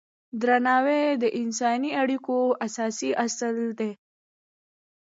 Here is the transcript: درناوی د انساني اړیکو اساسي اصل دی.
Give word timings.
درناوی 0.41 1.03
د 1.23 1.25
انساني 1.41 1.91
اړیکو 2.01 2.37
اساسي 2.65 3.11
اصل 3.25 3.57
دی. 3.79 3.91